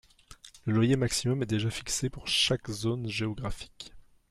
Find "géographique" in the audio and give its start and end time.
3.07-3.93